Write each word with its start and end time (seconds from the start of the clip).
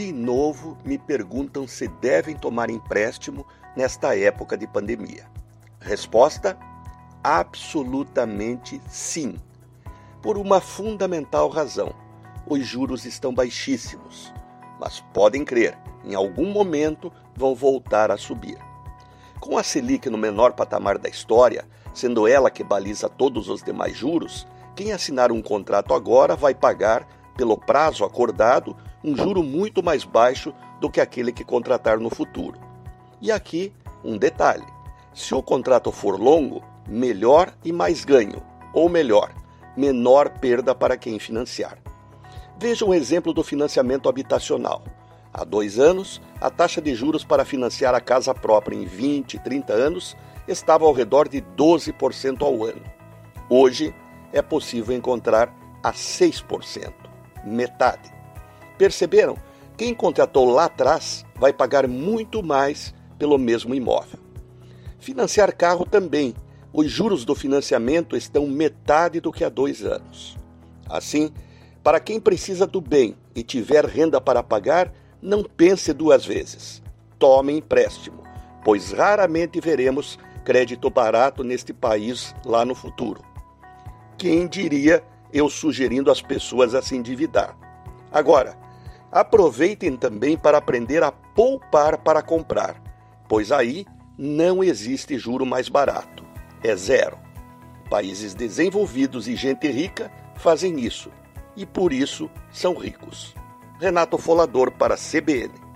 De 0.00 0.12
novo 0.12 0.78
me 0.82 0.96
perguntam 0.96 1.68
se 1.68 1.86
devem 1.86 2.34
tomar 2.34 2.70
empréstimo 2.70 3.46
nesta 3.76 4.16
época 4.16 4.56
de 4.56 4.66
pandemia. 4.66 5.26
Resposta: 5.78 6.58
absolutamente 7.22 8.80
sim. 8.88 9.36
Por 10.22 10.38
uma 10.38 10.58
fundamental 10.58 11.50
razão: 11.50 11.92
os 12.46 12.66
juros 12.66 13.04
estão 13.04 13.34
baixíssimos. 13.34 14.32
Mas 14.80 15.00
podem 15.12 15.44
crer, 15.44 15.76
em 16.02 16.14
algum 16.14 16.50
momento 16.50 17.12
vão 17.36 17.54
voltar 17.54 18.10
a 18.10 18.16
subir. 18.16 18.56
Com 19.38 19.58
a 19.58 19.62
Selic 19.62 20.08
no 20.08 20.16
menor 20.16 20.54
patamar 20.54 20.96
da 20.96 21.10
história, 21.10 21.68
sendo 21.92 22.26
ela 22.26 22.50
que 22.50 22.64
baliza 22.64 23.06
todos 23.06 23.50
os 23.50 23.62
demais 23.62 23.98
juros, 23.98 24.48
quem 24.74 24.92
assinar 24.92 25.30
um 25.30 25.42
contrato 25.42 25.92
agora 25.92 26.34
vai 26.34 26.54
pagar, 26.54 27.06
pelo 27.36 27.58
prazo 27.58 28.02
acordado, 28.02 28.74
um 29.02 29.16
juro 29.16 29.42
muito 29.42 29.82
mais 29.82 30.04
baixo 30.04 30.52
do 30.80 30.90
que 30.90 31.00
aquele 31.00 31.32
que 31.32 31.44
contratar 31.44 31.98
no 31.98 32.10
futuro. 32.10 32.58
E 33.20 33.30
aqui 33.30 33.72
um 34.04 34.16
detalhe: 34.16 34.66
se 35.12 35.34
o 35.34 35.42
contrato 35.42 35.90
for 35.90 36.18
longo, 36.18 36.62
melhor 36.88 37.52
e 37.64 37.72
mais 37.72 38.04
ganho, 38.04 38.42
ou 38.72 38.88
melhor, 38.88 39.32
menor 39.76 40.30
perda 40.38 40.74
para 40.74 40.96
quem 40.96 41.18
financiar. 41.18 41.78
Veja 42.58 42.84
um 42.84 42.92
exemplo 42.92 43.32
do 43.32 43.42
financiamento 43.42 44.08
habitacional. 44.08 44.82
Há 45.32 45.44
dois 45.44 45.78
anos, 45.78 46.20
a 46.40 46.50
taxa 46.50 46.80
de 46.80 46.94
juros 46.94 47.24
para 47.24 47.44
financiar 47.44 47.94
a 47.94 48.00
casa 48.00 48.34
própria 48.34 48.76
em 48.76 48.84
20, 48.84 49.38
30 49.38 49.72
anos 49.72 50.16
estava 50.46 50.84
ao 50.84 50.92
redor 50.92 51.28
de 51.28 51.40
12% 51.40 52.42
ao 52.42 52.64
ano. 52.64 52.82
Hoje, 53.48 53.94
é 54.32 54.42
possível 54.42 54.94
encontrar 54.94 55.54
a 55.82 55.92
6%, 55.92 56.92
metade. 57.44 58.19
Perceberam? 58.80 59.36
Quem 59.76 59.94
contratou 59.94 60.50
lá 60.50 60.64
atrás 60.64 61.26
vai 61.36 61.52
pagar 61.52 61.86
muito 61.86 62.42
mais 62.42 62.94
pelo 63.18 63.36
mesmo 63.36 63.74
imóvel. 63.74 64.18
Financiar 64.98 65.54
carro 65.54 65.84
também. 65.84 66.34
Os 66.72 66.90
juros 66.90 67.26
do 67.26 67.34
financiamento 67.34 68.16
estão 68.16 68.46
metade 68.46 69.20
do 69.20 69.30
que 69.30 69.44
há 69.44 69.50
dois 69.50 69.84
anos. 69.84 70.34
Assim, 70.88 71.30
para 71.82 72.00
quem 72.00 72.18
precisa 72.18 72.66
do 72.66 72.80
bem 72.80 73.14
e 73.34 73.42
tiver 73.42 73.84
renda 73.84 74.18
para 74.18 74.42
pagar, 74.42 74.90
não 75.20 75.42
pense 75.42 75.92
duas 75.92 76.24
vezes. 76.24 76.82
Tome 77.18 77.52
empréstimo, 77.52 78.22
pois 78.64 78.92
raramente 78.92 79.60
veremos 79.60 80.18
crédito 80.42 80.88
barato 80.88 81.44
neste 81.44 81.74
país 81.74 82.34
lá 82.46 82.64
no 82.64 82.74
futuro. 82.74 83.22
Quem 84.16 84.48
diria 84.48 85.04
eu 85.30 85.50
sugerindo 85.50 86.10
às 86.10 86.22
pessoas 86.22 86.74
a 86.74 86.80
se 86.80 86.96
endividar? 86.96 87.54
Agora, 88.10 88.56
aproveitem 89.10 89.96
também 89.96 90.36
para 90.36 90.58
aprender 90.58 91.02
a 91.02 91.10
poupar 91.10 91.98
para 91.98 92.22
comprar, 92.22 92.80
pois 93.28 93.50
aí 93.50 93.86
não 94.16 94.62
existe 94.62 95.18
juro 95.18 95.46
mais 95.46 95.68
barato, 95.68 96.24
é 96.62 96.74
zero. 96.76 97.18
Países 97.88 98.34
desenvolvidos 98.34 99.26
e 99.26 99.34
gente 99.34 99.68
rica 99.68 100.12
fazem 100.36 100.78
isso 100.78 101.10
e 101.56 101.66
por 101.66 101.92
isso 101.92 102.30
são 102.50 102.74
ricos. 102.74 103.34
Renato 103.80 104.18
Folador 104.18 104.70
para 104.72 104.96
CBN. 104.96 105.69